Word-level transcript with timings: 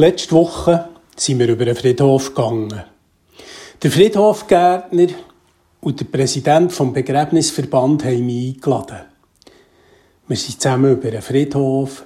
Letzte 0.00 0.30
Woche 0.30 0.90
sind 1.16 1.40
wir 1.40 1.48
über 1.48 1.64
den 1.64 1.74
Friedhof 1.74 2.32
gegangen. 2.32 2.84
Der 3.82 3.90
Friedhofgärtner 3.90 5.08
und 5.80 5.98
der 5.98 6.04
Präsident 6.04 6.72
vom 6.72 6.92
Begräbnisverband 6.92 8.04
haben 8.04 8.24
mich 8.24 8.54
eingeladen. 8.54 9.00
Wir 10.28 10.36
sind 10.36 10.62
zusammen 10.62 10.92
über 10.92 11.10
den 11.10 11.20
Friedhof. 11.20 12.04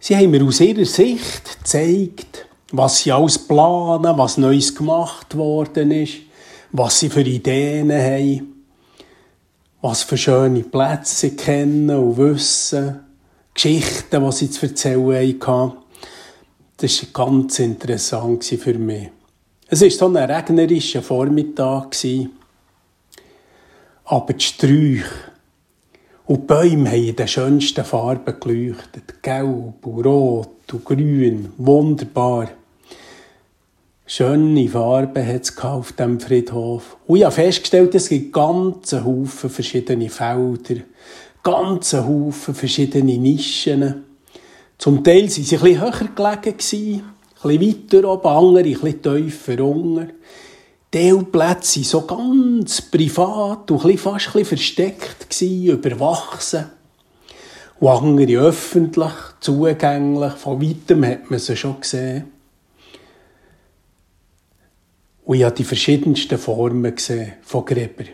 Sie 0.00 0.16
haben 0.16 0.32
mir 0.32 0.42
aus 0.42 0.58
ihrer 0.58 0.84
Sicht 0.84 1.60
gezeigt, 1.60 2.48
was 2.72 2.98
sie 2.98 3.12
alles 3.12 3.38
planen, 3.38 4.18
was 4.18 4.36
Neues 4.36 4.74
gemacht 4.74 5.36
worden 5.36 5.92
ist, 5.92 6.14
was 6.72 6.98
sie 6.98 7.08
für 7.08 7.20
Ideen 7.20 7.92
haben, 7.92 8.64
was 9.80 10.02
für 10.02 10.16
schöne 10.16 10.64
Plätze 10.64 11.14
sie 11.14 11.36
kennen 11.36 11.90
und 11.90 12.16
wissen, 12.16 12.98
Geschichten, 13.54 14.24
die 14.24 14.32
sie 14.32 14.50
zu 14.50 14.66
erzählen 14.66 15.40
hatten. 15.40 15.79
Das 16.80 17.02
war 17.02 17.26
ganz 17.26 17.58
interessant 17.58 18.42
für 18.42 18.72
mich. 18.72 19.10
Es 19.68 19.82
war 19.82 19.90
so 19.90 20.06
ein 20.06 20.16
regnerischer 20.16 21.02
Vormittag. 21.02 21.94
Aber 24.04 24.32
die 24.32 24.42
Sträuche 24.42 25.04
und 26.24 26.40
die 26.40 26.46
Bäume 26.46 26.88
haben 26.88 27.04
in 27.04 27.16
den 27.16 27.28
schönsten 27.28 27.84
Farben 27.84 28.40
geleuchtet. 28.40 29.22
Gelb 29.22 29.84
und 29.84 30.06
rot 30.06 30.72
und 30.72 30.84
grün. 30.86 31.52
Wunderbar. 31.58 32.48
Schöne 34.06 34.66
Farben 34.66 35.26
hat 35.26 35.42
es 35.42 35.58
auf 35.58 35.92
diesem 35.92 36.18
Friedhof. 36.18 36.96
Und 37.06 37.18
ich 37.18 37.24
habe 37.24 37.34
festgestellt, 37.34 37.94
es 37.94 38.08
gibt 38.08 38.32
ganze 38.32 39.04
Haufen 39.04 39.50
verschiedene 39.50 40.08
Felder, 40.08 40.80
ganze 41.42 42.06
Haufen 42.06 42.54
verschiedene 42.54 43.18
Nischen. 43.18 44.09
Zum 44.80 45.04
Teil 45.04 45.24
waren 45.24 45.28
sie 45.28 45.42
bisschen 45.42 45.78
höher 45.78 46.08
gelegen, 46.16 46.56
bisschen 46.56 47.02
weiter 47.44 48.08
oben, 48.08 48.28
andere 48.28 48.64
ein 48.64 48.80
bisschen 48.80 49.02
tiefer 49.02 49.62
unten. 49.62 50.12
Teilplätze 50.90 51.84
so 51.84 52.06
ganz 52.06 52.80
privat 52.80 53.70
und 53.70 54.00
fast 54.00 54.28
ein 54.28 54.32
bisschen 54.32 54.44
versteckt 54.46 55.42
überwachsen. 55.42 56.64
Und 57.78 57.88
andere 57.88 58.38
öffentlich, 58.38 59.12
zugänglich, 59.40 60.32
von 60.32 60.62
weitem 60.62 61.04
hat 61.04 61.30
man 61.30 61.38
sie 61.38 61.56
schon 61.56 61.78
gesehen. 61.78 62.32
Und 65.26 65.36
ich 65.36 65.44
habe 65.44 65.56
die 65.56 65.64
verschiedensten 65.64 66.38
Formen 66.38 66.96
gesehen 66.96 67.34
von 67.42 67.66
Gräber. 67.66 68.04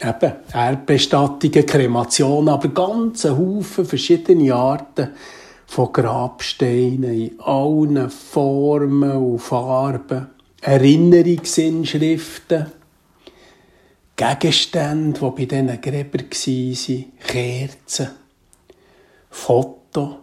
Eben, 0.00 0.32
Erdbestattungen, 0.52 1.66
Kremationen, 1.66 2.48
aber 2.48 2.68
ganze 2.68 3.38
Haufen 3.38 3.84
verschiedene 3.84 4.52
Arten 4.52 5.10
von 5.70 5.92
Grabsteinen 5.92 7.14
in 7.14 7.38
allen 7.38 8.10
Formen 8.10 9.12
und 9.12 9.38
Farben, 9.38 10.26
Erinnerungsinschriften, 10.62 12.66
Gegenstände, 14.16 15.20
die 15.20 15.46
bei 15.46 15.46
diesen 15.46 15.80
Gräbern 15.80 16.26
waren, 16.28 17.04
Kerzen, 17.20 18.10
Fotos 19.30 20.16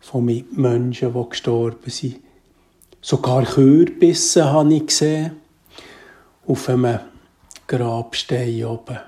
von 0.00 0.24
Mitmenschen, 0.24 1.12
die 1.12 1.28
gestorben 1.28 1.90
sind. 1.90 2.20
Sogar 3.02 3.44
Kürbisse 3.44 4.50
habe 4.50 4.72
ich 4.72 4.86
gesehen 4.86 5.32
auf 6.46 6.70
einem 6.70 7.00
Grabstein 7.66 8.64
oben. 8.64 8.98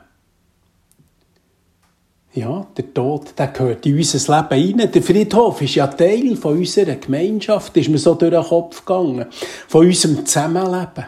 Ja, 2.34 2.66
der 2.76 2.94
Tod, 2.94 3.34
der 3.36 3.48
gehört 3.48 3.84
in 3.84 3.96
unser 3.96 4.18
Leben 4.18 4.78
rein. 4.80 4.90
Der 4.90 5.02
Friedhof 5.02 5.60
ist 5.60 5.74
ja 5.74 5.86
Teil 5.86 6.34
von 6.36 6.56
unserer 6.56 6.94
Gemeinschaft, 6.96 7.76
ist 7.76 7.90
mir 7.90 7.98
so 7.98 8.14
durch 8.14 8.32
den 8.32 8.42
Kopf 8.42 8.84
gegangen. 8.86 9.26
Von 9.68 9.86
unserem 9.86 10.24
Zusammenleben. 10.24 11.04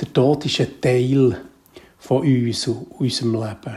Der 0.00 0.12
Tod 0.12 0.46
ist 0.46 0.60
ein 0.60 0.80
Teil 0.80 1.38
von 1.98 2.22
uns 2.22 2.66
und 2.66 2.86
unserem 2.98 3.34
Leben. 3.34 3.76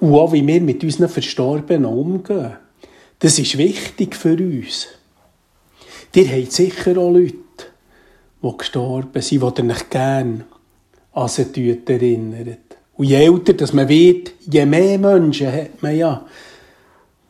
Und 0.00 0.14
auch 0.14 0.32
wie 0.32 0.44
wir 0.44 0.60
mit 0.60 0.82
unseren 0.82 1.08
Verstorbenen 1.08 1.84
umgehen. 1.84 2.56
Das 3.20 3.38
ist 3.38 3.56
wichtig 3.56 4.16
für 4.16 4.34
uns. 4.34 4.88
Ihr 6.12 6.28
habt 6.28 6.52
sicher 6.52 6.96
auch 6.98 7.12
Leute, 7.12 7.36
die 8.42 8.56
gestorben 8.58 9.22
sind, 9.22 9.42
die 9.58 9.62
ihr 9.62 9.70
euch 9.70 9.90
gerne 9.90 10.44
an 11.12 11.28
sie 11.28 11.82
erinnert. 11.86 12.69
Und 13.00 13.06
je 13.06 13.16
älter 13.16 13.54
dass 13.54 13.72
man 13.72 13.88
wird, 13.88 14.32
je 14.40 14.66
mehr 14.66 14.98
Menschen 14.98 15.50
hat 15.50 15.82
man 15.82 15.96
ja, 15.96 16.22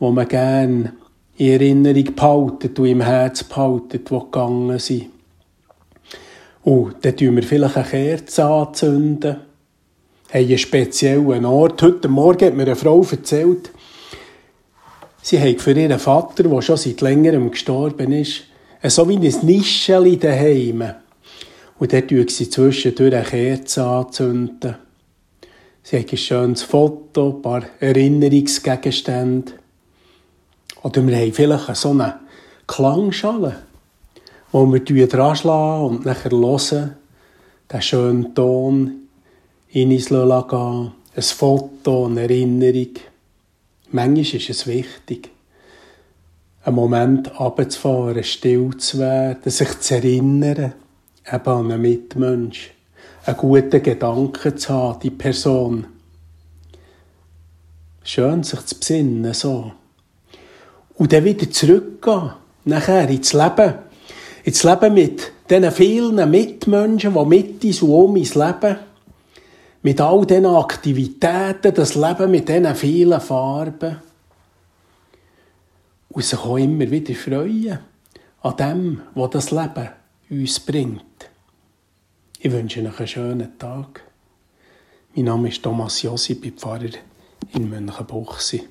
wo 0.01 0.11
man 0.11 0.27
gerne 0.27 0.95
in 1.37 1.53
Erinnerung 1.53 2.13
behaltet 2.13 2.77
und 2.77 2.87
im 2.87 3.01
Herz 3.01 3.45
behaltet, 3.45 4.11
die 4.11 4.19
gegangen 4.19 4.81
sind. 4.81 5.11
Und 6.65 6.97
dann 7.03 7.17
tun 7.17 7.37
wir 7.37 7.45
vielleicht 7.45 7.77
eine 7.77 7.87
Kerze 7.87 8.45
anzünden, 8.47 9.37
haben 10.33 10.49
einen 10.49 10.59
speziellen 10.59 11.45
Ort. 11.45 11.81
Heute 11.83 12.09
Morgen 12.09 12.47
hat 12.47 12.57
mir 12.57 12.65
eine 12.65 12.75
Frau 12.75 13.07
erzählt, 13.09 13.71
sie 15.23 15.39
hat 15.39 15.61
für 15.61 15.71
ihren 15.71 16.01
Vater, 16.01 16.43
der 16.43 16.63
schon 16.63 16.79
seit 16.79 17.01
längerem 17.01 17.49
gestorben 17.49 18.11
ist, 18.11 18.43
so 18.89 19.09
wie 19.09 19.19
ein 19.19 19.47
Nischeli 19.47 20.17
daheim. 20.17 20.83
Und 21.79 21.93
dort 21.93 22.09
tun 22.09 22.27
sie 22.27 22.51
zwischendurch 22.51 23.15
eine 23.15 23.25
Kerze 23.25 23.85
anzünden. 23.85 24.90
Sie 25.91 25.97
haben 25.97 26.07
ein 26.09 26.17
schönes 26.19 26.63
Foto, 26.63 27.31
ein 27.31 27.43
paar 27.43 27.63
Erinnerungsgegenstände. 27.81 29.55
Oder 30.85 31.05
wir 31.05 31.17
haben 31.17 31.33
vielleicht 31.33 31.75
so 31.75 31.91
eine 31.91 32.21
Klangschale, 32.69 33.57
wo 34.53 34.73
wir 34.73 35.09
dran 35.09 35.35
schlagen 35.35 35.87
und 35.87 36.07
nachher 36.07 36.31
hören, 36.31 36.95
den 37.73 37.83
schönen 37.83 38.33
Ton 38.37 39.09
in 39.73 39.91
uns 39.91 40.09
gehen, 40.11 40.93
ein 41.17 41.23
Foto, 41.23 42.07
eine 42.07 42.21
Erinnerung. 42.21 42.95
Manchmal 43.91 44.37
ist 44.41 44.49
es 44.49 44.69
wichtig, 44.69 45.29
einen 46.63 46.77
Moment 46.77 47.41
runterzufahren, 47.41 48.23
still 48.23 48.77
zu 48.77 49.01
werden, 49.01 49.51
sich 49.51 49.81
zu 49.81 49.97
erinnern, 49.97 50.73
eben 51.27 51.49
an 51.49 51.73
einen 51.73 51.83
Mitmensch 51.83 52.75
einen 53.25 53.37
guten 53.37 53.83
Gedanken 53.83 54.57
zu 54.57 54.73
haben, 54.73 55.01
die 55.01 55.11
Person. 55.11 55.87
Schön, 58.03 58.43
sich 58.43 58.65
zu 58.65 58.79
besinnen, 58.79 59.35
so. 59.35 59.73
Und 60.95 61.13
dann 61.13 61.25
wieder 61.25 61.51
zurückgehen, 61.51 62.33
nachher 62.65 63.09
ins 63.09 63.33
Leben. 63.33 63.75
Ins 64.45 64.63
Leben 64.65 64.95
mit 64.95 65.33
diesen 65.51 65.71
vielen 65.71 66.31
Mitmenschen, 66.31 67.15
die 67.15 67.25
mit 67.25 67.65
uns 67.65 67.83
und 67.83 67.91
um 67.91 68.15
uns 68.15 68.35
leben. 68.35 68.77
Mit 69.83 70.01
all 70.01 70.27
diesen 70.27 70.47
Aktivitäten, 70.47 71.75
das 71.75 71.95
Leben 71.95 72.31
mit 72.31 72.49
diesen 72.49 72.75
vielen 72.75 73.21
Farben. 73.21 73.97
Und 76.09 76.25
sich 76.25 76.39
auch 76.39 76.57
immer 76.57 76.91
wieder 76.91 77.15
freuen 77.15 77.79
an 78.43 78.57
dem, 78.57 79.01
was 79.15 79.31
das 79.31 79.51
Leben 79.51 79.91
uns 80.31 80.61
bringt. 80.61 81.10
Ich 82.43 82.51
wünsche 82.51 82.81
euch 82.81 82.99
einen 82.99 83.07
schönen 83.07 83.59
Tag. 83.59 84.03
Mein 85.15 85.27
Name 85.27 85.51
ist 85.51 85.63
Thomas 85.63 86.01
Josi, 86.01 86.37
bin 86.37 86.57
Pfarrer 86.57 86.89
in 87.53 87.69
Münchenbuchsee. 87.69 88.63